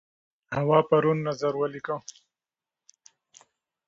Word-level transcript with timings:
هوا 0.57 0.79
پرون 0.89 1.17
نظر 1.27 1.53
ولیکه. 1.57 1.95